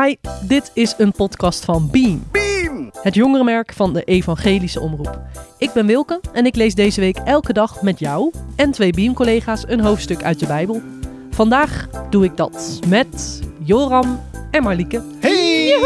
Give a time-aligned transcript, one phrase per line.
[0.00, 2.24] Hi, dit is een podcast van Beam.
[2.30, 2.90] Beam!
[3.02, 5.20] Het jongerenmerk van de Evangelische Omroep.
[5.58, 9.64] Ik ben Wilke en ik lees deze week elke dag met jou en twee Beam-collega's
[9.66, 10.82] een hoofdstuk uit de Bijbel.
[11.30, 14.20] Vandaag doe ik dat met Joram
[14.50, 15.02] en Marlieke.
[15.20, 15.76] Hey!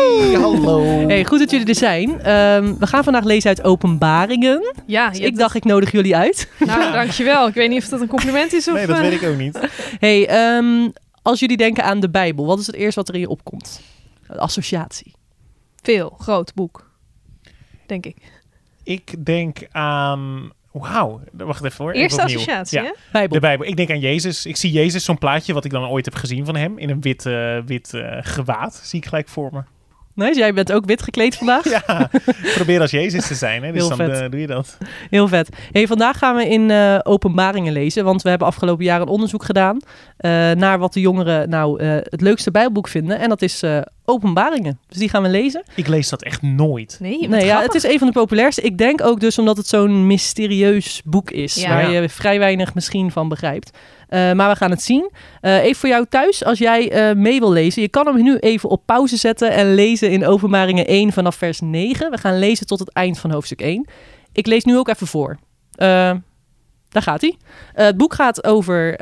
[0.40, 0.82] Hallo!
[1.06, 2.20] Hey, goed dat jullie er zijn.
[2.20, 4.74] Ehm, we gaan vandaag lezen uit Openbaringen.
[4.86, 6.50] Ja, Dus ik dacht, ik nodig jullie uit.
[6.58, 7.46] Nou, dankjewel.
[7.48, 8.74] Ik weet niet of dat een compliment is of...
[8.74, 9.58] Nee, dat eh, weet ik ook niet.
[9.98, 10.88] Hey, ehm,
[11.22, 13.80] als jullie denken aan de Bijbel, wat is het eerste wat er in je opkomt?
[14.28, 15.14] Associatie.
[15.82, 16.16] Veel.
[16.18, 16.90] Groot boek.
[17.86, 18.16] Denk ik.
[18.82, 20.50] Ik denk aan...
[20.72, 21.92] Wauw, wacht even hoor.
[21.92, 22.92] Eerste Even associatie, Ja, hè?
[23.12, 23.34] Bijbel.
[23.34, 23.66] de Bijbel.
[23.66, 24.46] Ik denk aan Jezus.
[24.46, 26.78] Ik zie Jezus, zo'n plaatje wat ik dan ooit heb gezien van hem.
[26.78, 29.62] In een wit, eh, wit eh, gewaad, zie ik gelijk voor me.
[30.16, 31.64] Nice, jij bent ook wit gekleed vandaag.
[31.86, 32.10] Ja,
[32.54, 33.62] probeer als Jezus te zijn.
[33.62, 33.72] Hè?
[33.72, 34.20] Dus Heel dan vet.
[34.20, 34.78] eh, doe je dat.
[35.10, 35.48] Heel vet.
[35.72, 39.44] Hey, vandaag gaan we in eh, openbaringen lezen, want we hebben afgelopen jaar een onderzoek
[39.44, 39.78] gedaan
[40.16, 43.18] eh, naar wat de jongeren nou eh, het leukste Bijbelboek vinden.
[43.18, 44.78] En dat is eh, openbaringen.
[44.88, 45.62] Dus die gaan we lezen.
[45.74, 46.96] Ik lees dat echt nooit.
[47.00, 48.60] Nee, Nee, ja, het is een van de populairste.
[48.62, 51.68] Ik denk ook dus omdat het zo'n mysterieus boek is, Ja.
[51.68, 53.70] waar je vrij weinig misschien van begrijpt.
[54.08, 55.10] Eh, maar we gaan het zien.
[55.40, 57.82] Eh, even voor jou thuis, als jij eh, mee wil lezen.
[57.82, 61.60] Je kan hem nu even op pauze zetten en lezen in Openbaringen 1 vanaf vers
[61.60, 62.10] 9.
[62.10, 63.86] We gaan lezen tot het eind van hoofdstuk 1.
[64.32, 65.38] Ik lees nu ook even voor.
[66.88, 67.36] Daar gaat hij.
[67.72, 68.92] het boek gaat over.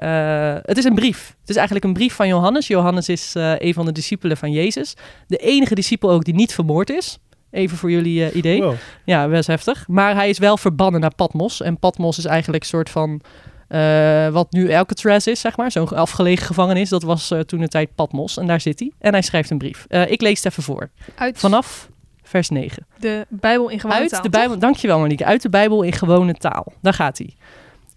[0.62, 1.34] het is een brief.
[1.40, 2.66] Het is eigenlijk een brief van Johannes.
[2.66, 4.94] Johannes is een van de discipelen van Jezus.
[5.26, 7.18] De enige discipel ook die niet vermoord is.
[7.50, 8.62] Even voor jullie idee.
[8.62, 8.74] Wow.
[9.04, 9.88] Ja, best heftig.
[9.88, 11.60] Maar hij is wel verbannen naar Patmos.
[11.60, 13.22] En Patmos is eigenlijk een soort van...
[13.68, 15.70] eh, wat nu Alcatraz is, zeg maar.
[15.70, 16.88] Zo'n afgelegen gevangenis.
[16.88, 18.36] Dat was eh, toen de tijd Patmos.
[18.36, 18.92] En daar zit hij.
[18.98, 19.84] En hij schrijft een brief.
[19.88, 20.90] Eh, ik lees het even voor.
[21.14, 21.88] Uit Vanaf
[22.22, 22.86] vers 9.
[22.98, 24.40] de Bijbel in gewone Uit taal, de toch?
[24.40, 25.26] Bijbel, dankjewel Monique.
[25.26, 26.72] Uit de Bijbel in gewone taal.
[26.82, 27.34] Daar gaat hij.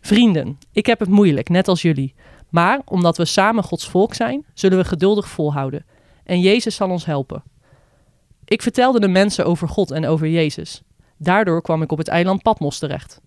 [0.01, 2.15] Vrienden, ik heb het moeilijk, net als jullie.
[2.49, 5.85] Maar omdat we samen Gods volk zijn, zullen we geduldig volhouden.
[6.23, 7.43] En Jezus zal ons helpen.
[8.45, 10.81] Ik vertelde de mensen over God en over Jezus.
[11.17, 13.21] Daardoor kwam ik op het eiland Patmos terecht.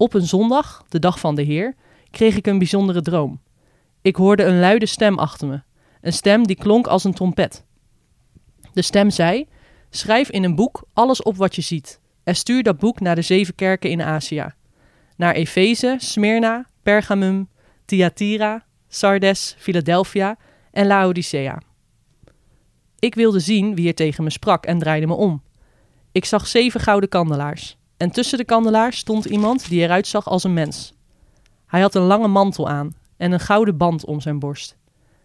[0.00, 1.74] Op een zondag, de dag van de Heer,
[2.10, 3.40] kreeg ik een bijzondere droom.
[4.02, 5.60] Ik hoorde een luide stem achter me.
[6.00, 7.64] Een stem die klonk als een trompet.
[8.72, 9.46] De stem zei:
[9.90, 12.00] Schrijf in een boek alles op wat je ziet.
[12.24, 14.46] En stuur dat boek naar de zeven kerken in Azië.
[15.16, 17.48] Naar Efeze, Smyrna, Pergamum,
[17.84, 20.36] Thyatira, Sardes, Philadelphia
[20.70, 21.62] en Laodicea.
[22.98, 25.42] Ik wilde zien wie er tegen me sprak en draaide me om.
[26.12, 27.78] Ik zag zeven gouden kandelaars.
[28.00, 30.92] En tussen de kandelaars stond iemand die eruit zag als een mens.
[31.66, 34.76] Hij had een lange mantel aan en een gouden band om zijn borst.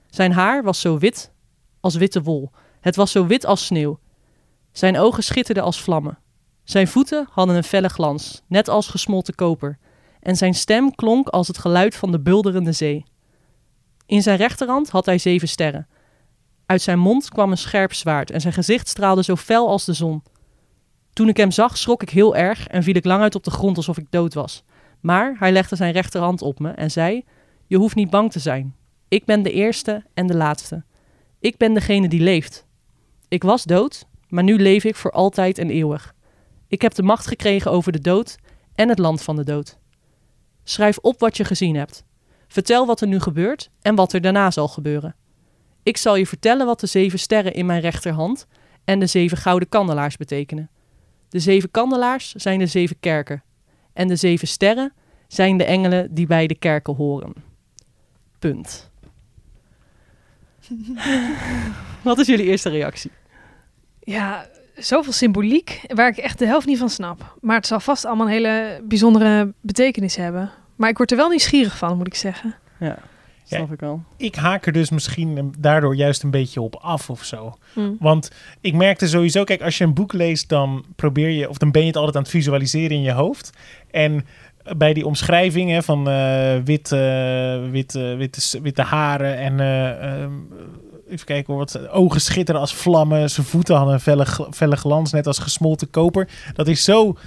[0.10, 1.32] Zijn haar was zo wit
[1.80, 2.52] als witte wol.
[2.80, 4.00] Het was zo wit als sneeuw.
[4.72, 6.18] Zijn ogen schitterden als vlammen.
[6.64, 9.78] Zijn voeten hadden een felle glans, net als gesmolten koper.
[10.20, 13.06] En zijn stem klonk als het geluid van de bulderende zee.
[14.06, 15.88] In zijn rechterhand had hij zeven sterren.
[16.66, 19.94] Uit zijn mond kwam een scherp zwaard en zijn gezicht straalde zo fel als de
[19.94, 20.24] zon.
[21.16, 23.52] Toen ik hem zag, schrok ik heel erg en viel ik lang uit op de
[23.52, 24.64] grond alsof ik dood was.
[25.00, 27.24] Maar hij legde zijn rechterhand op me en zei:
[27.68, 28.76] Je hoeft niet bang te zijn.
[29.08, 30.84] Ik ben de eerste en de laatste.
[31.40, 32.66] Ik ben degene die leeft.
[33.28, 36.14] Ik was dood, maar nu leef ik voor altijd en eeuwig.
[36.68, 38.36] Ik heb de macht gekregen over de dood
[38.74, 39.78] en het land van de dood.
[40.64, 42.04] Schrijf op wat je gezien hebt.
[42.48, 45.16] Vertel wat er nu gebeurt en wat er daarna zal gebeuren.
[45.84, 48.48] Ik zal je vertellen wat de zeven sterren in mijn rechterhand
[48.84, 50.70] en de zeven gouden kandelaars betekenen.
[51.30, 53.44] De zeven kandelaars zijn de zeven kerken
[53.94, 54.94] en de zeven sterren
[55.28, 57.34] zijn de engelen die bij de kerken horen.
[58.40, 58.90] Punt.
[62.02, 63.12] wat is jullie eerste reactie?
[64.00, 67.38] Ja, zoveel symboliek waar ik echt de helft niet van snap.
[67.42, 70.52] Maar het zal vast allemaal een hele bijzondere betekenis hebben.
[70.76, 72.56] Maar ik word er wel nieuwsgierig van, moet ik zeggen.
[72.80, 72.98] Ja,
[73.46, 74.04] snap ik wel.
[74.18, 77.58] Ik haak er dus misschien daardoor juist een beetje op af of zo.
[77.74, 77.96] Mm.
[78.00, 81.72] Want ik merkte sowieso, kijk, als je een boek leest, dan probeer je, of dan
[81.72, 83.50] ben je het altijd aan het visualiseren in je hoofd.
[83.92, 84.26] En
[84.78, 90.22] bij die omschrijvingen van eh, wit, eh, wit, eh, witte, s- witte haren en eh,
[90.22, 90.32] ehm,
[91.10, 93.30] even kijken hoor, wat ogen schitteren als vlammen.
[93.30, 96.28] Zijn voeten hadden een felle, felle glans, net als gesmolten koper.
[96.54, 97.18] Dat is zo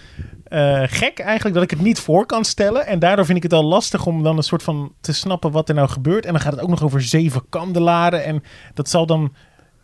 [0.48, 2.86] eh, gek eigenlijk dat ik het niet voor kan stellen.
[2.86, 5.68] En daardoor vind ik het al lastig om dan een soort van te snappen wat
[5.68, 6.26] er nou gebeurt.
[6.26, 8.24] En dan gaat het ook nog over zeven kandelaren.
[8.24, 8.42] En
[8.74, 9.34] dat zal dan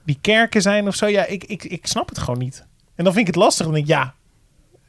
[0.05, 1.07] die kerken zijn of zo.
[1.07, 2.67] Ja, ik, ik, ik snap het gewoon niet.
[2.95, 3.65] En dan vind ik het lastig.
[3.65, 4.15] Dan denk ik, ja,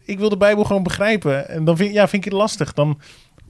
[0.06, 1.50] ik wil de Bijbel gewoon begrijpen.
[1.50, 2.74] En dan vind, ja, vind ik het lastig.
[2.74, 3.00] Dan,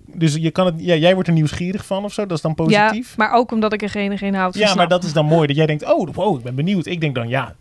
[0.06, 2.26] dus je kan het, ja, jij wordt er nieuwsgierig van of zo.
[2.26, 3.08] Dat is dan positief.
[3.10, 5.26] Ja, maar ook omdat ik er geen, geen hout van Ja, maar dat is dan
[5.26, 5.48] mooi.
[5.48, 6.86] Dat jij denkt, oh, wow, ik ben benieuwd.
[6.86, 7.56] Ik denk dan, ja,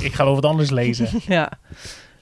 [0.00, 1.08] ik ga wel wat anders lezen.
[1.26, 1.52] Ja.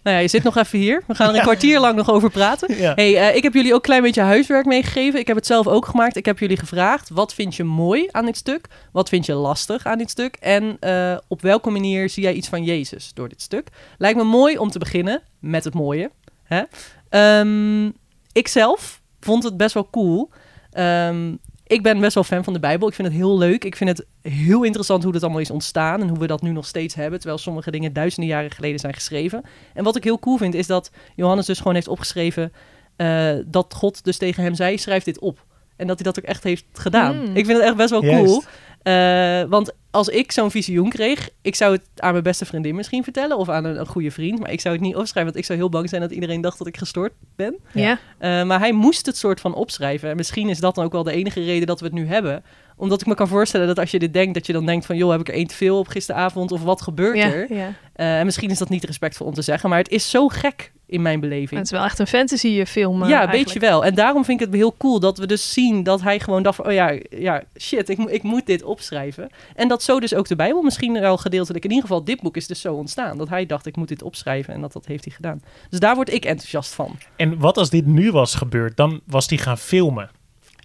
[0.06, 1.02] Nou ja, je zit nog even hier.
[1.06, 2.76] We gaan er een kwartier lang nog over praten.
[2.76, 2.92] Ja.
[2.94, 5.20] Hey, eh, ik heb jullie ook een klein beetje huiswerk meegegeven.
[5.20, 6.16] Ik heb het zelf ook gemaakt.
[6.16, 8.66] Ik heb jullie gevraagd, wat vind je mooi aan dit stuk?
[8.92, 10.36] Wat vind je lastig aan dit stuk?
[10.40, 13.68] En eh, op welke manier zie jij iets van Jezus door dit stuk?
[13.98, 16.10] Lijkt me mooi om te beginnen met het mooie.
[16.42, 16.62] Hè?
[17.08, 17.86] Ehm,
[18.32, 20.30] ik zelf vond het best wel cool.
[20.70, 21.34] Ehm,
[21.66, 22.88] ik ben best wel fan van de Bijbel.
[22.88, 23.64] Ik vind het heel leuk.
[23.64, 26.50] Ik vind het heel interessant hoe dat allemaal is ontstaan en hoe we dat nu
[26.50, 29.42] nog steeds hebben, terwijl sommige dingen duizenden jaren geleden zijn geschreven.
[29.74, 32.52] En wat ik heel cool vind is dat Johannes dus gewoon heeft opgeschreven
[32.96, 35.44] eh, dat God dus tegen hem zei: schrijf dit op.
[35.76, 37.16] En dat hij dat ook echt heeft gedaan.
[37.16, 37.36] Mm.
[37.36, 38.48] Ik vind het echt best wel Juist.
[38.86, 43.04] Eh, want als ik zo'n visioen kreeg, ik zou het aan mijn beste vriendin misschien
[43.04, 45.44] vertellen of aan een, een goede vriend, maar ik zou het niet opschrijven, want ik
[45.44, 47.56] zou heel bang zijn dat iedereen dacht dat ik gestoord ben.
[47.72, 47.82] Ja.
[48.18, 48.40] Ja.
[48.40, 50.10] Eh, maar hij moest het soort van opschrijven.
[50.10, 52.44] En misschien is dat dan ook wel de enige reden dat we het nu hebben.
[52.76, 54.96] Omdat ik me kan voorstellen dat als je dit denkt, dat je dan denkt van...
[54.96, 57.54] joh, heb ik er één te veel op gisteravond of wat gebeurt Ja, er?
[57.54, 57.72] ja.
[57.92, 60.72] Eh, en misschien is dat niet respectvol om te zeggen, maar het is zo gek
[60.86, 61.50] in mijn beleving.
[61.50, 63.04] Het is wel echt een fantasy eh, film.
[63.04, 63.84] ja, een beetje wel.
[63.84, 66.56] En daarom vind ik het heel cool dat we dus zien dat hij gewoon dacht
[66.56, 66.66] van...
[66.66, 69.28] oh ja, ja shit, ik, ik moet dit opschrijven.
[69.54, 71.64] En dat zo dus ook de Bijbel misschien wel gedeeltelijk...
[71.64, 73.18] in ieder geval dit boek is dus zo ontstaan.
[73.18, 75.42] Dat hij dacht, ik moet dit opschrijven en dat, dat heeft hij gedaan.
[75.70, 76.96] Dus daar word ik enthousiast van.
[77.16, 78.76] En wat als dit nu was gebeurd?
[78.76, 80.10] Dan was die gaan filmen.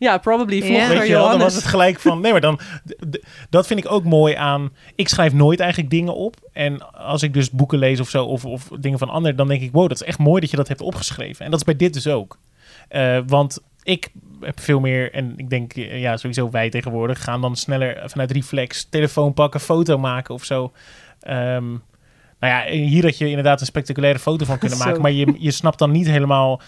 [0.01, 0.65] Ja, probably Ja.
[0.65, 2.21] volgens Weet je wel, dan was het gelijk van...
[2.21, 2.59] Nee, maar dan...
[3.50, 4.74] Dat vind ik ook mooi aan...
[4.95, 6.36] Ik schrijf nooit eigenlijk dingen op.
[6.53, 9.38] En als ik dus boeken lees of zo, of, of dingen van anderen...
[9.38, 11.45] dan denk ik, wow, dat is echt mooi dat je dat hebt opgeschreven.
[11.45, 12.38] En dat is bij dit dus ook.
[12.88, 14.09] Eh, want ik
[14.39, 15.13] heb veel meer...
[15.13, 17.24] En ik denk, eh, ja, sowieso wij tegenwoordig...
[17.24, 20.71] gaan dan sneller vanuit reflex telefoon pakken, foto maken of zo.
[21.19, 21.69] Ehm,
[22.39, 24.86] nou ja, hier had je inderdaad een spectaculaire foto van kunnen Zo.
[24.86, 25.01] maken.
[25.01, 26.62] Maar je, je snapt dan niet helemaal...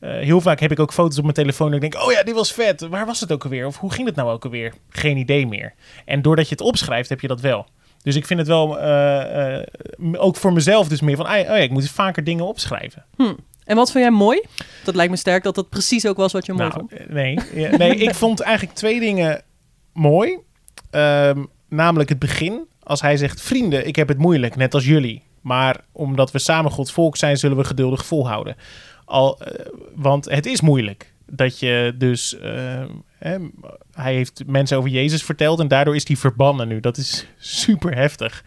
[0.00, 2.22] Eh, heel vaak heb ik ook foto's op mijn telefoon en ik denk, oh ja,
[2.22, 2.80] die was vet.
[2.80, 3.66] Waar was het ook alweer?
[3.66, 4.72] Of hoe ging het nou ook alweer?
[4.88, 5.74] Geen idee meer.
[6.04, 7.66] En doordat je het opschrijft, heb je dat wel.
[8.02, 9.66] Dus ik vind het wel, eh, eh,
[10.12, 13.04] ook voor mezelf dus meer van, ah, oh ja, ik moet vaker dingen opschrijven.
[13.16, 13.34] Hm.
[13.64, 14.42] En wat vind jij mooi?
[14.84, 17.08] Dat lijkt me sterk dat dat precies ook was wat je mooi Nou, vond.
[17.10, 19.42] nee, ja, nee, ik vond eigenlijk twee dingen
[19.92, 20.38] mooi.
[20.90, 22.66] Ehm, namelijk het begin.
[22.82, 25.22] Als hij zegt, vrienden, ik heb het moeilijk, net als jullie.
[25.40, 28.56] Maar omdat we samen Gods volk zijn, zullen we geduldig volhouden.
[29.10, 31.12] Al, eh, want het is moeilijk.
[31.26, 32.38] Dat je dus...
[32.38, 32.84] eh,
[33.18, 33.36] hè,
[33.92, 36.80] hij heeft mensen over Jezus verteld en daardoor is hij verbannen nu.
[36.80, 38.44] Dat is super heftig.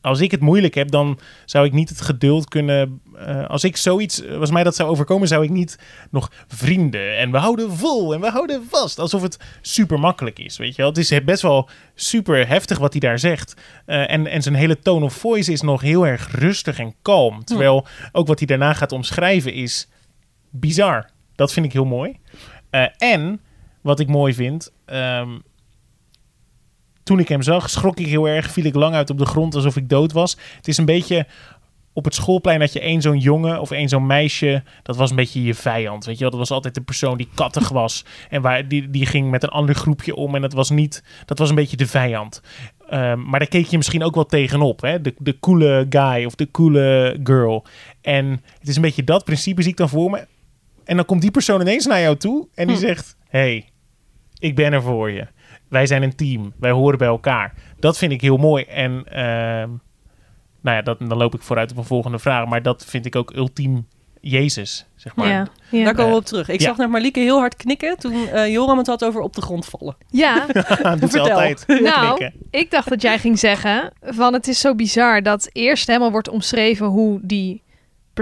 [0.00, 3.00] Als ik het moeilijk heb, dan zou ik niet het geduld kunnen...
[3.16, 5.78] eh, als ik zoiets, als mij dat zou overkomen, zou ik niet
[6.10, 8.98] nog vrienden en we houden vol en we houden vast.
[8.98, 10.90] Alsof het super makkelijk is, weet je wel.
[10.90, 13.54] Het is best wel super heftig wat hij daar zegt.
[13.86, 17.44] Eh, en, en zijn hele tone of voice is nog heel erg rustig en kalm.
[17.44, 19.88] Terwijl ook wat hij daarna gaat omschrijven is
[20.50, 21.10] bizar.
[21.34, 22.18] Dat vind ik heel mooi.
[22.70, 23.40] Eh, en
[23.80, 24.72] wat ik mooi vind...
[24.84, 25.28] ehm,
[27.08, 28.50] toen ik hem zag, schrok ik heel erg.
[28.50, 30.36] Viel ik lang uit op de grond alsof ik dood was.
[30.56, 31.26] Het is een beetje
[31.92, 35.16] op het schoolplein dat je één zo'n jongen of één zo'n meisje, dat was een
[35.16, 36.04] beetje je vijand.
[36.04, 39.06] Weet je wel, dat was altijd de persoon die kattig was en waar die, die
[39.06, 41.86] ging met een ander groepje om en dat was niet, dat was een beetje de
[41.86, 42.42] vijand.
[42.88, 45.00] Ehm, maar daar keek je misschien ook wel tegenop, hè?
[45.00, 47.66] De, de coole guy of de coole girl.
[48.00, 50.26] En het is een beetje dat principe zie ik dan voor me.
[50.84, 52.82] En dan komt die persoon ineens naar jou toe en die Hm.
[52.82, 53.68] zegt: hey,
[54.38, 55.26] ik ben er voor je.
[55.68, 56.52] Wij zijn een team.
[56.60, 57.54] Wij horen bij elkaar.
[57.78, 58.64] Dat vind ik heel mooi.
[58.64, 59.68] En ehm,
[60.60, 62.46] nou ja, dat, dan loop ik vooruit op een volgende vraag.
[62.46, 63.86] Maar dat vind ik ook ultiem
[64.20, 65.28] Jezus, zeg maar.
[65.28, 65.84] Ja, ja.
[65.84, 66.48] Daar komen we Eh, op terug.
[66.48, 66.66] Ik ja.
[66.66, 69.66] zag net Marlieke heel hard knikken toen eh, Joram het had over op de grond
[69.66, 69.96] vallen.
[70.08, 71.30] ja, dat doet ze Vertel.
[71.30, 71.64] altijd.
[71.66, 72.40] Nou, Knikken.
[72.50, 76.28] ik dacht dat jij ging zeggen van het is zo bizar dat eerst helemaal wordt
[76.28, 77.62] omschreven hoe die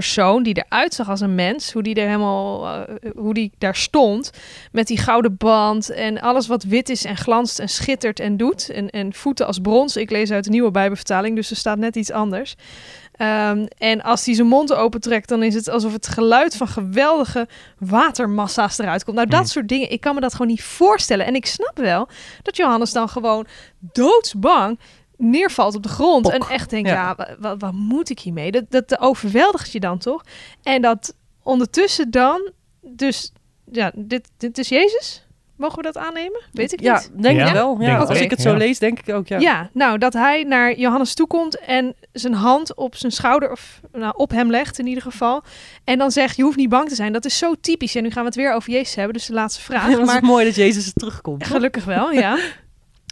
[0.01, 3.77] persoon die eruit zag als een mens, hoe die er helemaal, eh, hoe die daar
[3.77, 4.31] stond
[4.73, 8.71] met die gouden band en alles wat wit is en glanst en schittert en doet
[8.71, 9.97] en, en voeten als brons.
[9.97, 12.55] Ik lees uit de nieuwe Bijbelvertaling, dus er staat net iets anders.
[13.13, 17.49] Ehm, en als hij zijn mond opentrekt, dan is het alsof het geluid van geweldige
[17.79, 19.17] watermassa's eruit komt.
[19.17, 19.49] Nou, dat Hmm.
[19.49, 21.27] soort dingen, ik kan me dat gewoon niet voorstellen.
[21.27, 22.09] En ik snap wel
[22.43, 23.47] dat Johannes dan gewoon
[23.93, 24.79] doodsbang
[25.17, 26.23] neervalt op de grond.
[26.23, 26.33] Pok.
[26.33, 26.95] En echt denkt, Ja.
[26.95, 28.51] ja, wa- wa- wat moet ik hiermee?
[28.51, 30.23] Dat, dat overweldigt je dan toch?
[30.63, 32.51] En dat ondertussen dan,
[32.83, 33.33] dus
[33.73, 35.21] ja, dit, dit is Jezus?
[35.57, 36.43] Mogen we dat aannemen?
[36.53, 37.23] Weet ik Ja, niet.
[37.23, 37.47] denk Ja?
[37.47, 37.81] ik wel.
[37.81, 38.57] Ja, Denk als ik het zo ja.
[38.57, 39.29] lees, denk ik ook.
[39.29, 39.39] Ja.
[39.39, 39.71] Ja.
[39.73, 44.13] nou, dat hij naar Johannes toe komt en zijn hand op zijn schouder, of nou,
[44.17, 45.43] op hem legt in ieder geval.
[45.85, 47.13] En dan zegt, je hoeft niet bang te zijn.
[47.13, 47.95] Dat is zo typisch.
[47.95, 49.87] En nu gaan we het weer over Jezus hebben, dus de laatste vraag.
[49.87, 51.47] Het is maar mooi dat Jezus terugkomt.
[51.47, 52.39] gelukkig wel, ja.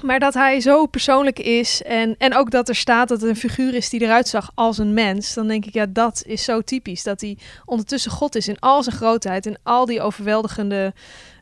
[0.04, 3.37] Maar dat hij zo persoonlijk is en, en ook dat er staat dat het een
[3.37, 5.34] figuur is die eruit zag als een mens.
[5.34, 7.02] Dan denk ik, ja, dat is zo typisch.
[7.02, 9.46] Dat hij ondertussen God is in al zijn grootheid.
[9.46, 10.94] En al die overweldigende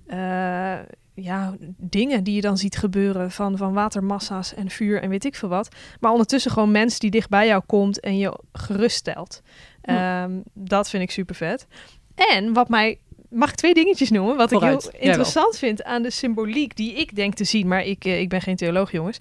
[0.07, 0.79] eh,
[1.15, 3.31] ja, dingen die je dan ziet gebeuren.
[3.31, 5.69] Van, van watermassa's en vuur en weet ik veel wat.
[6.01, 9.43] Maar ondertussen gewoon mens die dicht bij jou komt en je geruststelt.
[9.81, 11.67] Ehm, dat vind ik super vet.
[12.15, 12.99] En wat mij...
[13.33, 14.37] Mag ik twee dingetjes noemen?
[14.37, 17.69] Wat Vooruit, ik heel interessant vind aan de symboliek die ik denk te zien.
[17.69, 19.19] Maar ik, eh, ik ben geen theoloog, jongens.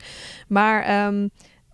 [0.48, 1.28] Maar ehm,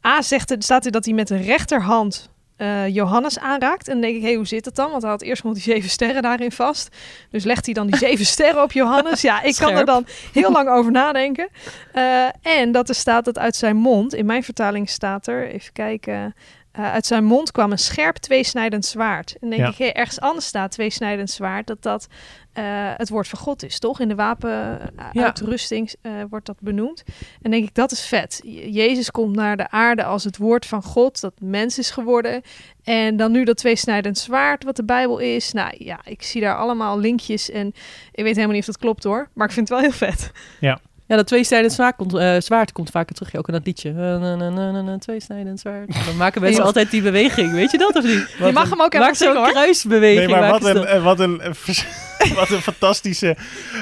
[0.05, 3.87] A zegt, er staat er dat hij met de rechterhand eh, Johannes aanraakt.
[3.87, 4.89] En dan denk ik, hé, hey, hoe zit het dan?
[4.89, 6.95] Want hij had eerst nog die zeven sterren daarin vast.
[7.29, 9.21] Dus legt hij dan die zeven sterren op Johannes?
[9.21, 11.49] Ja, ik kan er dan heel lang over nadenken.
[11.93, 15.73] Eh, en dat er staat dat uit zijn mond, in mijn vertaling staat er, even
[15.73, 16.35] kijken...
[16.77, 19.35] eh, uit zijn mond kwam een scherp tweesnijdend zwaard.
[19.41, 19.85] En denk Ja.
[19.85, 22.07] ik, ergens anders staat tweesnijdend zwaard, dat dat
[22.53, 22.63] eh,
[22.97, 23.99] het woord van God is, toch?
[23.99, 27.03] In de wapenuitrusting eh wordt dat benoemd.
[27.41, 28.41] En denk ik, dat is vet.
[28.43, 32.41] Je- Jezus komt naar de aarde als het woord van God, dat mens is geworden.
[32.83, 35.53] En dan nu dat tweesnijdend zwaard, wat de Bijbel is.
[35.53, 37.67] Nou ja, ik zie daar allemaal linkjes en
[38.11, 39.29] ik weet helemaal niet of dat klopt hoor.
[39.33, 40.31] Maar ik vind het wel heel vet.
[40.59, 40.79] Ja,
[41.15, 44.97] dat tweesnijdend zwaard komt, eh, zwaard komt vaker terug, ja, ook in dat liedje.
[44.99, 46.05] Tweesnijdend zwaard.
[46.05, 46.67] Dan maken mensen Ja.
[46.67, 48.35] altijd die beweging, weet je dat of niet?
[48.45, 49.51] Je mag hem ook even Maak zo'n zingen hoor.
[49.51, 50.31] kruisbeweging.
[50.31, 51.85] Nee, maar wat een, eh, wat, een, eh, vers-
[52.35, 53.35] wat een fantastische...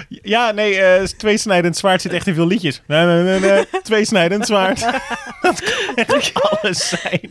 [0.10, 2.82] Ja, nee, eh tweesnijdend zwaard zit echt in veel liedjes.
[2.88, 4.79] Nee, nee, nee, nee, tweesnijdend zwaard.
[5.41, 7.29] dat kan echt alles zijn.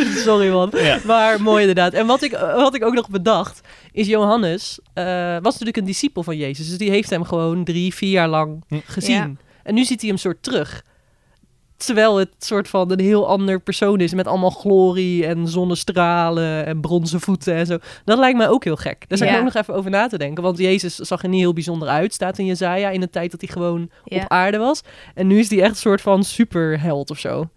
[0.26, 0.70] Sorry man.
[0.72, 0.98] Ja.
[1.04, 1.92] Maar mooi inderdaad.
[1.92, 3.60] En wat ik, wat ik ook nog bedacht,
[3.92, 6.68] is Johannes eh, was natuurlijk een discipel van Jezus.
[6.68, 8.78] Dus die heeft hem gewoon drie, vier jaar lang Hm.
[8.84, 9.14] gezien.
[9.16, 9.30] Ja.
[9.62, 10.84] En nu ziet hij hem soort terug.
[11.76, 16.80] Terwijl het soort van een heel ander persoon is met allemaal glorie en zonnestralen en
[16.80, 17.78] bronzen voeten en zo.
[18.04, 19.04] Dat lijkt mij ook heel gek.
[19.08, 19.42] Daar zou ik Ja.
[19.42, 20.42] ook nog even over na te denken.
[20.42, 23.40] Want Jezus zag er niet heel bijzonder uit, staat in Jezaja, in de tijd dat
[23.40, 24.22] hij gewoon Ja.
[24.22, 24.80] op aarde was.
[25.14, 27.48] En nu is hij echt een soort van superheld of zo.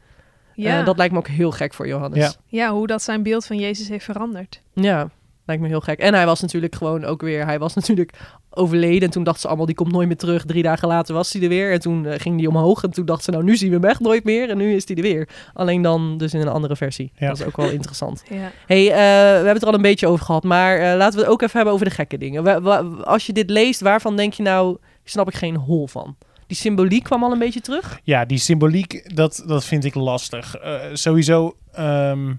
[0.55, 0.79] Ja.
[0.79, 2.19] Eh, dat lijkt me ook heel gek voor Johannes.
[2.19, 2.31] Ja.
[2.47, 4.61] ja, hoe dat zijn beeld van Jezus heeft veranderd.
[4.73, 5.09] Ja,
[5.45, 5.99] lijkt me heel gek.
[5.99, 7.45] En hij was natuurlijk gewoon ook weer...
[7.45, 8.11] Hij was natuurlijk
[8.49, 9.01] overleden.
[9.01, 10.45] En toen dachten ze allemaal, die komt nooit meer terug.
[10.45, 11.71] Drie dagen later was hij er weer.
[11.71, 12.83] En toen eh, ging die omhoog.
[12.83, 14.49] En toen dachten ze, nou, nu zien we hem echt nooit meer.
[14.49, 15.29] En nu is hij er weer.
[15.53, 17.11] Alleen dan dus in een andere versie.
[17.15, 17.27] Ja.
[17.27, 18.23] Dat is ook wel interessant.
[18.29, 18.51] Ja.
[18.65, 20.43] hey, eh, we hebben het er al een beetje over gehad.
[20.43, 22.63] Maar eh, laten we het ook even hebben over de gekke dingen.
[23.05, 24.77] Als je dit leest, waarvan denk je nou...
[25.07, 26.15] Snap ik geen hol van.
[26.47, 27.99] Die symboliek kwam al een beetje terug.
[28.03, 30.55] Ja, die symboliek, dat, dat vind ik lastig.
[30.55, 31.55] Eh, sowieso...
[31.71, 32.31] ehm,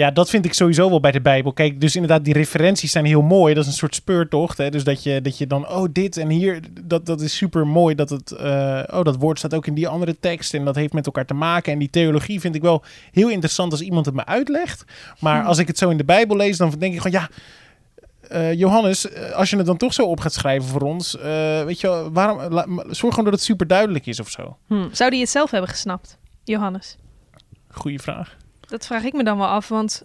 [0.00, 1.52] ja, dat vind ik sowieso wel bij de Bijbel.
[1.52, 3.54] Kijk, dus inderdaad, die referenties zijn heel mooi.
[3.54, 4.58] Dat is een soort speurtocht.
[4.58, 4.70] Hè?
[4.70, 7.94] Dus dat je, dat je dan, oh, dit en hier, dat, dat is super mooi.
[7.94, 10.54] Dat het, eh, oh, dat woord staat ook in die andere tekst.
[10.54, 11.72] En dat heeft met elkaar te maken.
[11.72, 12.82] En die theologie vind ik wel
[13.12, 14.84] heel interessant als iemand het me uitlegt.
[15.18, 17.28] Maar als ik het zo in de Bijbel lees, dan denk ik gewoon, ja.
[18.30, 21.64] Eh, Johannes, eh, als je het dan toch zo op gaat schrijven voor ons, eh,
[21.64, 24.56] weet je, wel, waarom, la- zorg gewoon dat het super duidelijk is of zo.
[24.66, 24.88] Hm.
[24.92, 26.96] Zou die het zelf hebben gesnapt, Johannes?
[27.70, 28.36] Goeie vraag.
[28.60, 30.02] Dat vraag ik me dan wel af, want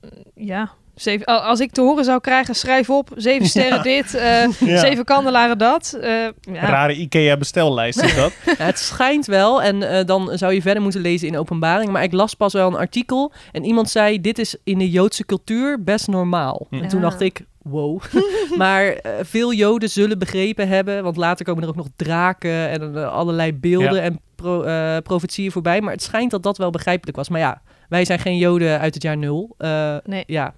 [0.00, 3.82] mm, ja, zeven, al- als ik te horen zou krijgen, schrijf op, zeven sterren Ja.
[3.82, 4.78] dit, eh, Ja.
[4.78, 5.92] zeven kandelaren dat.
[6.00, 6.66] eh, ja.
[6.66, 8.32] Rare IKEA bestellijst is dat.
[8.58, 11.90] Ja, het schijnt wel, en eh, dan zou je verder moeten lezen in openbaring.
[11.90, 15.24] Maar ik las pas wel een artikel en iemand zei: Dit is in de Joodse
[15.26, 16.66] cultuur best normaal.
[16.70, 16.82] Hm.
[16.82, 18.02] En toen dacht ik: Wow.
[18.56, 22.96] maar eh, veel Joden zullen begrepen hebben, want later komen er ook nog draken en
[22.96, 24.00] eh, allerlei beelden Ja.
[24.00, 25.80] en pro, eh, profetieën voorbij.
[25.80, 27.28] Maar het schijnt dat dat wel begrijpelijk was.
[27.28, 29.54] Maar ja, wij zijn geen Joden uit het jaar nul.
[29.58, 30.24] Eh, Nee.
[30.26, 30.54] Ja,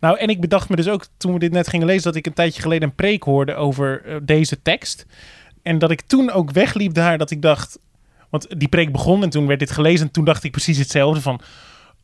[0.00, 2.26] Nou, en ik bedacht me dus ook toen we dit net gingen lezen dat ik
[2.26, 5.06] een tijdje geleden een preek hoorde over deze tekst.
[5.62, 7.78] En dat ik toen ook wegliep daar dat ik dacht,
[8.30, 11.20] want die preek begon en toen werd dit gelezen en toen dacht ik precies hetzelfde
[11.20, 11.40] van,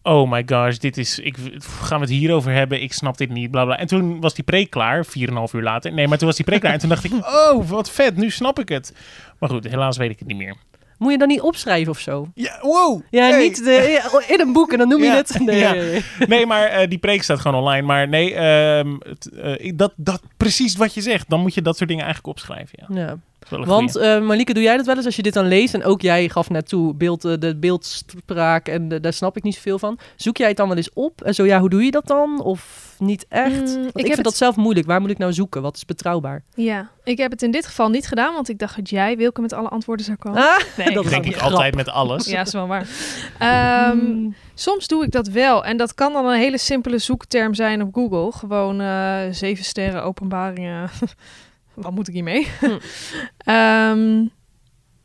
[0.09, 2.83] oh my gosh, dit is, ik, gaan we het hierover hebben?
[2.83, 3.79] Ik snap dit niet, bla bla.
[3.79, 5.13] En toen was die preek klaar, 4,5
[5.53, 5.93] uur later.
[5.93, 7.13] Nee, maar toen was die preek klaar en toen dacht ik,
[7.51, 8.93] oh, wat vet, nu snap ik het.
[9.39, 10.55] Maar goed, helaas weet ik het niet meer.
[10.99, 12.29] moet je dan niet opschrijven of zo?
[12.35, 13.03] Ja, wow.
[13.11, 15.39] Ja, niet de, in een boek en dan noem je Ja, het.
[15.45, 16.01] Nee, ja.
[16.27, 17.87] nee, maar eh, die preek staat gewoon online.
[17.87, 18.97] Maar nee, ehm,
[19.43, 21.31] eh, dat, dat precies wat je zegt.
[21.31, 22.87] Dan moet je dat soort dingen eigenlijk opschrijven.
[22.89, 23.01] Ja.
[23.01, 23.17] Ja.
[23.49, 25.75] Want eh Marlieke, doe jij dat wel eens als je dit dan leest?
[25.75, 29.43] En ook jij gaf net toe beeld, eh, de beeldspraak en de- daar snap ik
[29.43, 29.99] niet zoveel van.
[30.17, 31.23] Zoek jij het dan wel eens op?
[31.23, 32.41] En zo ja, hoe doe je dat dan?
[32.43, 33.51] Of niet echt?
[33.51, 34.87] Mm, Want ik ik heb vind het- dat zelf moeilijk.
[34.87, 35.63] Waar moet ik nou zoeken?
[35.63, 36.43] Wat is betrouwbaar?
[36.55, 39.41] Ja, ik heb het in dit geval niet gedaan, want ik dacht dat jij, Wilke,
[39.41, 40.43] met alle antwoorden zou komen.
[40.43, 41.51] Ah, Nee, dat denk ik grap.
[41.51, 42.27] altijd met alles.
[42.27, 42.89] Ja, is wel waar.
[43.39, 44.35] Ehm, Hmm.
[44.55, 45.65] Soms doe ik dat wel.
[45.65, 48.33] En dat kan dan een hele simpele zoekterm zijn op Google.
[48.33, 50.91] Gewoon eh, zeven sterren openbaringen.
[51.81, 52.49] wat moet ik hiermee?
[52.61, 52.67] Hm.
[53.39, 54.27] Ehm,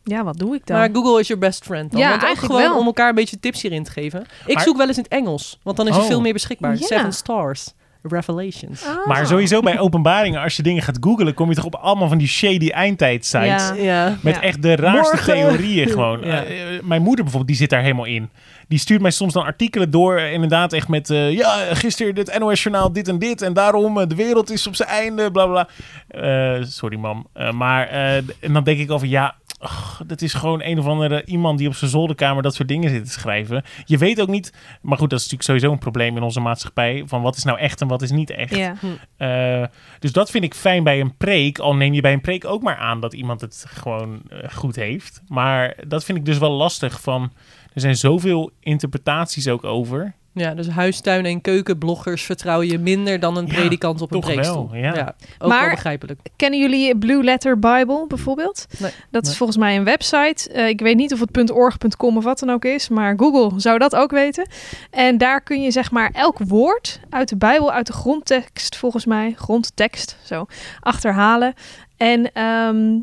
[0.04, 0.78] ja, wat doe ik dan?
[0.78, 2.00] Maar Google is your best friend dan.
[2.00, 2.80] Ja, Want eigenlijk gewoon wel.
[2.80, 4.26] om elkaar een beetje tips hierin te geven.
[4.46, 5.60] Ik Maar- zoek wel eens in het Engels.
[5.64, 6.08] Want dan is er Oh.
[6.08, 6.78] veel meer beschikbaar.
[6.78, 7.74] Seven stars.
[8.10, 8.86] Revelations.
[8.86, 9.06] Ah.
[9.08, 12.18] Maar sowieso bij openbaringen, als je dingen gaat googlen, kom je toch op allemaal van
[12.18, 13.48] die shady eindtijdsites.
[13.48, 13.74] Ja.
[13.74, 14.18] Ja.
[14.22, 14.42] Met Ja.
[14.42, 15.34] echt de raarste Morgen.
[15.34, 16.20] theorieën gewoon.
[16.24, 16.44] Ja.
[16.44, 18.30] Eh, eh, mijn moeder bijvoorbeeld, die zit daar helemaal in.
[18.68, 20.20] Die stuurt mij soms dan artikelen door.
[20.20, 23.42] Inderdaad echt met, eh, ja, gisteren dit NOS-journaal dit en dit.
[23.42, 25.68] En daarom, de wereld is op zijn einde, bla bla.
[26.08, 27.28] Eh, sorry mam.
[27.34, 30.86] Eh, maar, eh, en dan denk ik over, ja, ach, dat is gewoon een of
[30.86, 33.64] andere iemand die op zijn zolderkamer dat soort dingen zit te schrijven.
[33.86, 37.04] Je weet ook niet, maar goed, dat is natuurlijk sowieso een probleem in onze maatschappij,
[37.06, 38.56] van wat is nou echt en wat is niet echt.
[38.56, 38.76] Ja.
[39.18, 39.68] Eh,
[40.00, 41.60] dus dat vind ik fijn bij een preek.
[41.60, 44.76] Al neem je bij een preek ook maar aan dat iemand het gewoon eh, goed
[44.76, 45.22] heeft.
[45.28, 47.02] Maar dat vind ik dus wel lastig.
[47.02, 47.32] Van,
[47.74, 50.16] er zijn zoveel interpretaties ook over.
[50.36, 54.26] Ja, dus huistuin- en keukenbloggers vertrouw je minder dan een Ja, predikant op een toch
[54.26, 54.76] wel, preekstoel.
[54.76, 55.16] ja.
[55.40, 56.20] ook Maar- wel begrijpelijk.
[56.36, 58.66] Kennen jullie Blue Letter Bible bijvoorbeeld?
[58.80, 58.92] Nee.
[59.12, 59.38] Dat is Nee.
[59.38, 60.50] volgens mij een website.
[60.52, 63.60] Eh, ik weet niet of het .org, .com of wat dan ook is, maar Google
[63.60, 64.48] zou dat ook weten.
[64.92, 69.06] En daar kun je zeg maar elk woord uit de Bijbel, uit de grondtekst volgens
[69.06, 70.46] mij, grondtekst, zo,
[70.80, 71.54] achterhalen.
[71.98, 73.00] En ehm,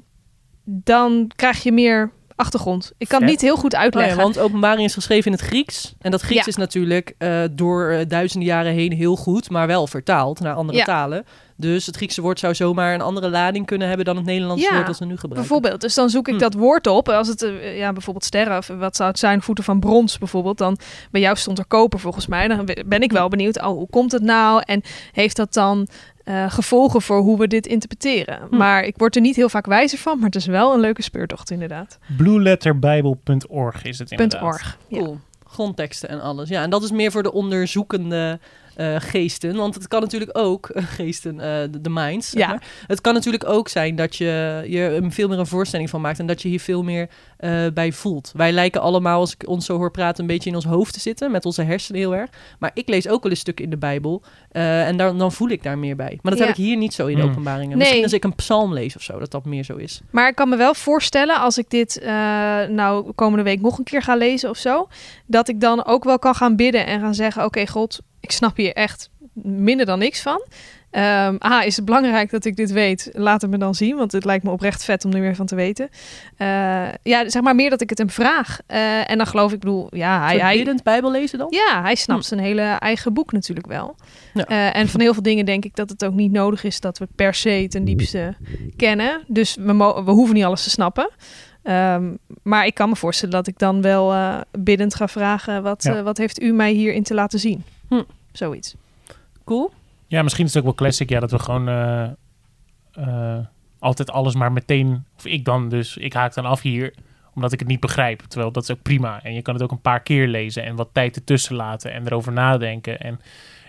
[0.65, 2.92] dan krijg je meer achtergrond.
[2.99, 4.16] Ik kan het niet heel goed Oh ja, uitleggen.
[4.16, 5.94] want openbaring is geschreven in het Grieks.
[6.00, 6.47] En dat Grieks Ja.
[6.47, 10.78] is natuurlijk eh, door eh, duizenden jaren heen heel goed, maar wel vertaald naar andere
[10.78, 10.85] Ja.
[10.85, 11.25] talen.
[11.56, 14.75] Dus het Griekse woord zou zomaar een andere lading kunnen hebben dan het Nederlandse Ja,
[14.75, 15.40] woord dat we nu gebruiken.
[15.49, 16.40] Bijvoorbeeld, dus dan zoek ik Hm.
[16.40, 17.09] dat woord op.
[17.09, 20.59] Als het eh, ja, bijvoorbeeld sterren, of wat zou het zijn, voeten van brons bijvoorbeeld.
[20.59, 20.78] Dan
[21.11, 22.49] bij jou stond er koper volgens mij.
[22.49, 24.62] Dan ben ik wel benieuwd, oh, hoe komt het nou?
[24.64, 24.82] En
[25.12, 25.88] heeft dat dan
[26.31, 28.41] eh, gevolgen voor hoe we dit interpreteren?
[28.51, 28.57] Hm.
[28.57, 31.03] Maar ik word er niet heel vaak wijzer van, maar het is wel een leuke
[31.03, 31.99] speurtocht inderdaad.
[32.17, 34.43] Blueletterbijbel.org is het inderdaad.
[34.43, 34.79] .org.
[34.89, 34.99] Ja.
[34.99, 35.19] Cool.
[35.47, 36.49] Grondteksten en alles.
[36.49, 38.39] Ja, en dat is meer voor de onderzoekende
[38.81, 39.57] eh, geesten.
[39.57, 42.31] Want het kan natuurlijk ook, eh, geesten, eh, de, de minds.
[42.31, 42.49] zeg Ja.
[42.49, 42.63] maar.
[42.87, 46.19] Het kan natuurlijk ook zijn dat je je er veel meer een voorstelling van maakt.
[46.19, 48.33] En dat je hier veel meer eh, bij voelt.
[48.37, 51.01] Wij lijken allemaal, als ik ons zo hoor praten, een beetje in ons hoofd te
[51.01, 51.31] zitten.
[51.31, 52.31] Met onze hersenen heel erg.
[52.59, 54.23] Maar ik lees ook wel eens stukken in de Bijbel.
[54.51, 56.19] eh, en dan, dan voel ik daar meer bij.
[56.23, 56.47] Maar dat Ja.
[56.47, 57.31] heb ik hier niet zo in de Hmm.
[57.31, 57.69] openbaringen.
[57.69, 57.77] Nee.
[57.79, 60.01] Misschien als ik een psalm lees of zo, dat dat meer zo is.
[60.11, 62.13] Maar ik kan me wel voorstellen, als ik dit eh,
[62.69, 64.89] nou komende week nog een keer ga lezen of zo,
[65.27, 68.57] dat ik dan ook wel kan gaan bidden en gaan zeggen: Oké, God, ik snap
[68.57, 69.11] hier echt
[69.43, 70.43] minder dan niks van.
[70.91, 73.11] Ehm ah, is het belangrijk dat ik dit weet?
[73.12, 75.47] Laat het me dan zien, want het lijkt me oprecht vet om er meer van
[75.47, 75.89] te weten.
[76.37, 76.47] Eh,
[77.03, 78.59] ja, zeg maar meer dat ik het hem vraag.
[78.67, 81.47] Eh, en dan geloof ik, bedoel, ja, hij, Hij, Bijbel lezen dan?
[81.50, 82.29] ja, hij snapt Hm.
[82.29, 83.97] zijn hele eigen boek natuurlijk wel.
[84.35, 84.45] Ja.
[84.45, 86.99] Eh, en van heel veel dingen denk ik dat het ook niet nodig is dat
[86.99, 88.35] we per se ten diepste
[88.77, 89.23] kennen.
[89.27, 91.11] Dus we hoeven niet alles te snappen.
[91.62, 95.83] Ehm, maar ik kan me voorstellen dat ik dan wel eh biddend ga vragen: wat,
[95.83, 95.97] Ja.
[95.97, 97.64] eh, wat heeft u mij hierin te laten zien?
[97.88, 98.02] Hm.
[98.33, 98.75] Zoiets.
[99.45, 99.73] Cool.
[100.07, 102.05] Ja, misschien is het ook wel classic, ja, dat we gewoon eh,
[102.92, 103.38] eh,
[103.79, 106.94] altijd alles maar meteen, of ik dan dus, ik haak dan af hier,
[107.35, 108.20] omdat ik het niet begrijp.
[108.20, 109.23] Terwijl dat is ook prima.
[109.23, 112.07] En je kan het ook een paar keer lezen en wat tijd ertussen laten en
[112.07, 113.01] erover nadenken.
[113.01, 113.20] En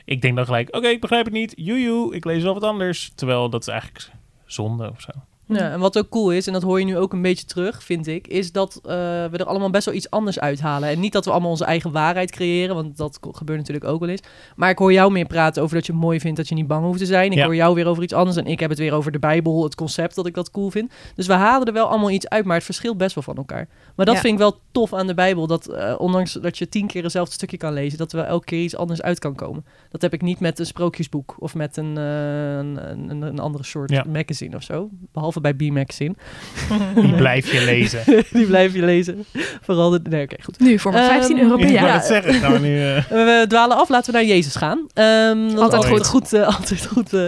[0.05, 3.11] ik denk dan gelijk, oké, ik begrijp het niet, joejoe, ik lees wel wat anders.
[3.15, 4.09] Terwijl dat is eigenlijk
[4.45, 5.11] zonde of zo.
[5.55, 7.83] Ja, en wat ook cool is, en dat hoor je nu ook een beetje terug,
[7.83, 10.89] vind ik, is dat eh, we er allemaal best wel iets anders uithalen.
[10.89, 14.09] En niet dat we allemaal onze eigen waarheid creëren, want dat gebeurt natuurlijk ook wel
[14.09, 14.21] eens.
[14.55, 16.67] Maar ik hoor jou meer praten over dat je het mooi vindt dat je niet
[16.67, 17.31] bang hoeft te zijn.
[17.31, 17.45] Ik Ja.
[17.45, 19.75] hoor jou weer over iets anders en ik heb het weer over de Bijbel, het
[19.75, 20.91] concept, dat ik dat cool vind.
[21.15, 23.67] Dus we halen er wel allemaal iets uit, maar het verschilt best wel van elkaar.
[23.95, 24.21] Maar dat Ja.
[24.21, 27.33] vind ik wel tof aan de Bijbel, dat eh, ondanks dat je tien keer hetzelfde
[27.33, 29.65] stukje kan lezen, dat er wel elke keer iets anders uit kan komen.
[29.89, 33.63] Dat heb ik niet met een sprookjesboek of met een, eh, een, een, een andere
[33.63, 34.05] soort Ja.
[34.07, 34.89] magazine of zo.
[35.11, 36.13] Behalve bij B-Magazine.
[37.01, 38.03] Die blijf je lezen.
[38.39, 39.25] Die blijf je lezen.
[39.61, 39.99] Vooral de...
[40.09, 40.59] Nee, oké, goed.
[40.59, 41.81] Nu voor maar 15 Ehm, euro per Ik jaar.
[41.83, 42.81] wou het zeggen, gaan we nu...
[42.81, 44.85] eh, We dwalen af, laten we naar Jezus gaan.
[44.93, 46.29] Ehm, dat is Altijd altijd goed.
[46.29, 46.33] goed.
[46.33, 47.25] eh, altijd goed eh.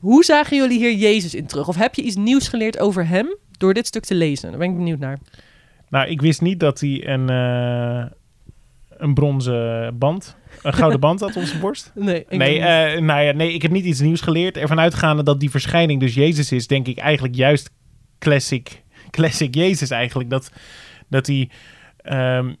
[0.00, 1.68] Hoe zagen jullie hier Jezus in terug?
[1.68, 4.50] Of heb je iets nieuws geleerd over hem door dit stuk te lezen?
[4.50, 5.18] Daar ben ik benieuwd naar.
[5.90, 8.10] Nou, ik wist niet dat hij een, eh,
[9.00, 11.92] een bronzen band, een gouden band had op zijn borst.
[11.94, 14.56] Nee, ik Nee, eh, nou ja, nee, ik heb niet iets nieuws geleerd.
[14.56, 17.70] Ervan uitgaande dat die verschijning dus Jezus is, denk ik eigenlijk juist
[18.18, 20.30] classic, classic Jezus eigenlijk.
[20.30, 20.50] Dat,
[21.08, 21.50] dat hij...
[21.96, 22.52] ehm,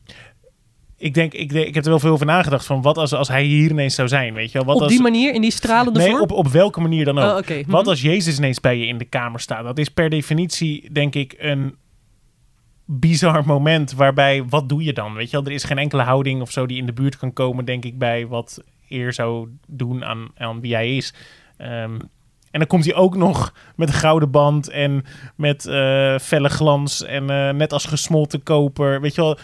[1.00, 3.44] ik denk, ik, ik heb er wel veel over nagedacht van wat als, als hij
[3.44, 4.66] hier ineens zou zijn, weet je wel?
[4.66, 6.22] Wat op als, die manier, in die stralende nee, vorm?
[6.22, 7.50] op, op welke manier dan ook.
[7.50, 7.56] Oh.
[7.56, 7.70] Hm.
[7.70, 9.64] Wat als Jezus ineens bij je in de kamer staat?
[9.64, 11.74] Dat is per definitie, denk ik, een
[12.92, 15.14] bizar moment waarbij, wat doe je dan?
[15.14, 17.32] Weet je wel, er is geen enkele houding of zo die in de buurt kan
[17.32, 21.14] komen, denk ik, bij wat eer zou doen aan, aan wie hij is.
[21.56, 21.98] Ehm,
[22.50, 25.04] en dan komt hij ook nog met een gouden band en
[25.36, 29.00] met eh, felle glans en eh, net als gesmolten koper.
[29.00, 29.38] Weet je wel,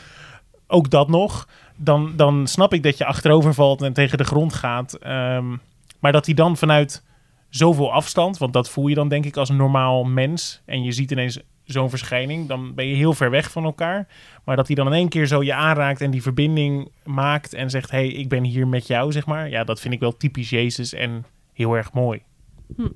[0.67, 1.49] ook dat nog.
[1.77, 4.95] Dan, dan snap ik dat je achterover valt en tegen de grond gaat.
[4.95, 5.57] Ehm,
[6.01, 7.05] maar dat hij dan vanuit
[7.49, 10.63] zoveel afstand, want dat voel je dan denk ik als normaal mens.
[10.65, 14.07] En je ziet ineens zo'n verschijning, dan ben je heel ver weg van elkaar.
[14.45, 17.71] Maar dat hij dan in één keer zo je aanraakt en die verbinding maakt en
[17.71, 19.49] zegt: hey, ik ben hier met jou, zeg maar.
[19.49, 22.23] Ja, dat vind ik wel typisch Jezus en heel erg mooi.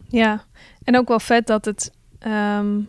[0.08, 0.44] Ja,
[0.84, 2.80] en ook wel vet dat het, ehm,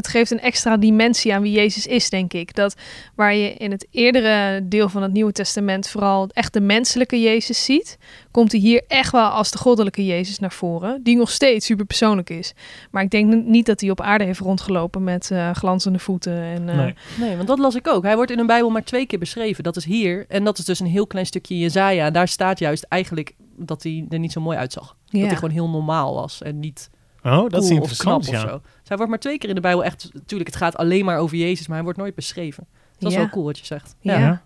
[0.00, 2.54] het geeft een extra dimensie aan wie Jezus is, denk ik.
[2.54, 2.74] Dat
[3.14, 7.64] waar je in het eerdere deel van het Nieuwe Testament vooral echt de menselijke Jezus
[7.64, 7.98] ziet,
[8.30, 11.84] komt hij hier echt wel als de goddelijke Jezus naar voren, die nog steeds super
[11.84, 12.54] persoonlijk is.
[12.90, 16.42] Maar ik denk niet dat hij op aarde heeft rondgelopen met uh, glanzende voeten.
[16.42, 16.76] En, uh...
[16.76, 16.94] Nee.
[17.18, 18.02] Nee, want dat las ik ook.
[18.02, 19.64] Hij wordt in een Bijbel maar twee keer beschreven.
[19.64, 20.24] Dat is hier.
[20.28, 22.06] En dat is dus een heel klein stukje Jezaja.
[22.06, 24.96] En daar staat juist eigenlijk dat hij er niet zo mooi uitzag.
[25.06, 26.90] Dat hij gewoon heel normaal was en niet
[27.22, 28.44] Oh, dat cool is of interessant, knap ja.
[28.44, 28.60] of zo.
[28.84, 30.10] Hij wordt maar twee keer in de Bijbel echt...
[30.12, 32.66] Natuurlijk, het gaat alleen maar over Jezus, maar hij wordt nooit beschreven.
[32.98, 33.96] Dat is wel cool wat je zegt.
[34.00, 34.18] Ja.
[34.18, 34.42] Ja.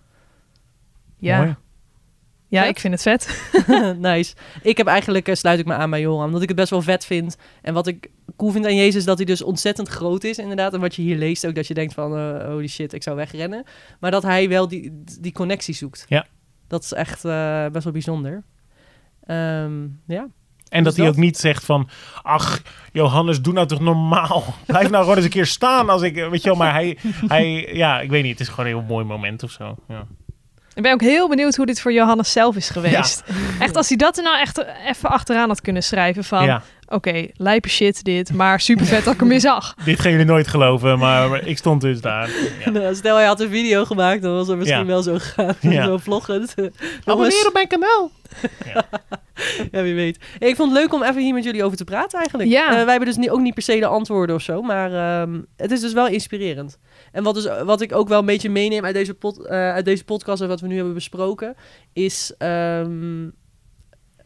[1.19, 1.39] Ja.
[1.39, 1.57] Mooi.
[2.49, 2.71] Ja, Vet.
[2.71, 3.53] ik vind het vet.
[3.99, 4.35] nice.
[4.63, 6.83] Ik heb eigenlijk, eh, sluit ik me aan bij Joram, omdat ik het best wel
[6.83, 7.37] vet vind.
[7.63, 10.75] En wat ik cool vind aan Jezus, dat hij dus ontzettend groot is inderdaad.
[10.75, 13.17] En wat je hier leest ook, dat je denkt van, eh, holy shit, ik zou
[13.17, 13.65] wegrennen.
[14.01, 16.05] Maar dat hij wel die, die connectie zoekt.
[16.09, 16.27] Ja.
[16.67, 18.43] Dat is echt eh, best wel bijzonder.
[19.27, 20.29] Ehm, ja.
[20.75, 21.89] En dat hij ook niet zegt van...
[22.23, 24.45] Ach, Johannes, doe nou toch normaal.
[24.67, 26.15] Blijf nou gewoon eens een keer staan als ik...
[26.15, 26.99] Weet je wel, maar hij...
[27.27, 28.33] hij ja, ik weet niet.
[28.33, 29.77] Het is gewoon een heel mooi moment of zo.
[29.89, 30.07] Ja.
[30.75, 33.25] Ik ben ook heel benieuwd hoe dit voor Johannes zelf is geweest.
[33.59, 36.45] Echt, als hij dat er nou echt even achteraan had kunnen schrijven van...
[36.45, 36.63] ja,
[36.95, 39.75] Oké, lijpe shit dit, maar super vet dat ik hem weer zag.
[39.85, 42.31] dit gaan jullie nooit geloven, maar, maar ik stond dus daar.
[42.65, 42.71] Ja.
[42.81, 44.85] Nou, stel hij had een video gemaakt, dan was het misschien Ja.
[44.87, 45.55] wel zo gegaan.
[45.73, 45.85] Ja.
[45.85, 46.55] zo vloggend.
[47.05, 48.11] Abonneer op mijn kanaal.
[49.71, 50.19] Ja, wie weet.
[50.39, 52.49] Ik vond het leuk om even hier met jullie over te praten eigenlijk.
[52.49, 52.67] Ja.
[52.69, 55.41] Eh, wij hebben dus niet, ook niet per se de antwoorden of zo, maar ehm,
[55.57, 56.79] het is dus wel inspirerend.
[57.13, 59.85] En wat, dus, wat ik ook wel een beetje meeneem uit deze, pod, eh, uit
[59.85, 61.55] deze podcast en wat we nu hebben besproken,
[61.93, 62.35] is...
[62.39, 63.29] ehm,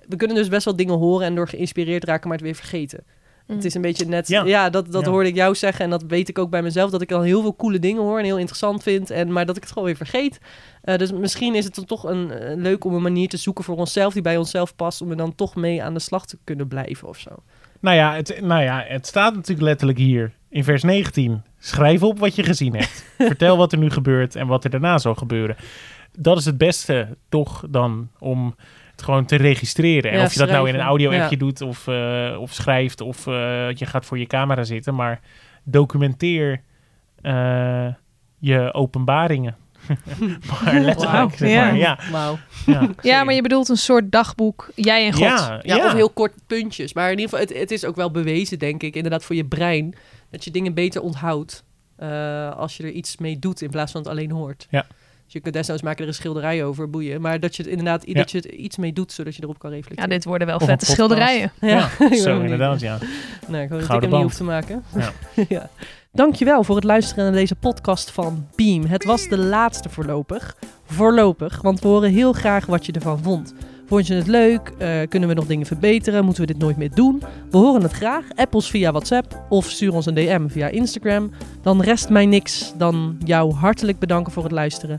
[0.08, 3.04] we kunnen dus best wel dingen horen en door geïnspireerd raken, maar het weer vergeten.
[3.46, 4.28] Het is een beetje net...
[4.28, 4.70] Ja, Ja.
[4.70, 5.10] dat, dat Ja.
[5.10, 6.90] hoorde ik jou zeggen en dat weet ik ook bij mezelf.
[6.90, 9.10] Dat ik al heel veel coole dingen hoor en heel interessant vind.
[9.10, 10.38] En, maar dat ik het gewoon weer vergeet.
[10.82, 13.64] Eh, dus misschien is het dan toch een, eh, leuk om een manier te zoeken
[13.64, 14.12] voor onszelf...
[14.12, 17.08] die bij onszelf past, om er dan toch mee aan de slag te kunnen blijven
[17.08, 17.30] of zo.
[17.80, 21.42] Nou ja, het, nou ja, het staat natuurlijk letterlijk hier in vers 19.
[21.58, 23.04] Schrijf op wat je gezien hebt.
[23.18, 25.56] Vertel wat er nu gebeurt en wat er daarna zal gebeuren.
[26.18, 28.54] Dat is het beste toch dan om
[29.02, 30.10] gewoon te registreren.
[30.10, 31.36] En Ja, of je dat nou in een audio-appje Ja.
[31.36, 33.32] doet of, eh, of schrijft of eh,
[33.72, 34.94] je gaat voor je camera zitten.
[34.94, 35.20] Maar
[35.64, 36.62] documenteer
[37.22, 37.86] eh,
[38.38, 39.56] je openbaringen.
[40.64, 41.64] maar letterlijk, zeg ja.
[41.64, 41.76] maar.
[41.76, 41.98] Ja,
[42.66, 45.22] ja, Ja, maar je bedoelt een soort dagboek, jij en God.
[45.22, 45.86] Ja, Ja, ja.
[45.86, 46.92] of heel kort puntjes.
[46.92, 49.44] Maar in ieder geval, het, het is ook wel bewezen, denk ik, inderdaad voor je
[49.44, 49.94] brein...
[50.30, 51.64] dat je dingen beter onthoudt
[51.96, 54.66] eh, als je er iets mee doet in plaats van het alleen hoort.
[54.70, 54.86] Ja.
[55.28, 57.20] Dus je kunt desnoods maken er een schilderij over, boeien.
[57.20, 58.14] Maar dat je het inderdaad Ja.
[58.14, 60.10] dat je iets mee doet, zodat je erop kan Ja, reflecteren.
[60.10, 61.52] dit worden wel Of vette schilderijen.
[61.60, 61.88] Ja,
[62.24, 62.98] zo inderdaad, ja.
[63.48, 64.84] Nee, ik hoop dat ik hem niet hoef te maken.
[64.96, 65.12] Ja.
[65.48, 65.70] ja.
[66.12, 68.84] Dankjewel voor het luisteren naar deze podcast van Beam.
[68.84, 70.56] Het was de laatste voorlopig.
[70.84, 73.54] Voorlopig, want we horen heel graag wat je ervan vond.
[73.86, 74.72] Vond je het leuk?
[74.78, 76.24] Eh, kunnen we nog dingen verbeteren?
[76.24, 77.22] Moeten we dit nooit meer doen?
[77.50, 78.24] We horen het graag.
[78.34, 81.30] App ons via WhatsApp of stuur ons een DM via Instagram.
[81.62, 84.98] Dan rest mij niks dan jou hartelijk bedanken voor het luisteren.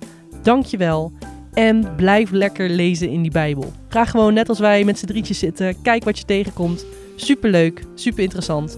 [0.49, 1.11] Dankjewel.
[1.53, 3.71] En blijf lekker lezen in die Bijbel.
[3.87, 5.81] Ga gewoon net als wij met z'n drietjes zitten.
[5.81, 6.85] Kijk wat je tegenkomt.
[7.15, 8.77] Superleuk, super interessant.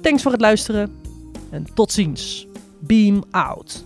[0.00, 0.90] Thanks voor het luisteren
[1.50, 2.46] en tot ziens.
[2.80, 3.84] Beam out.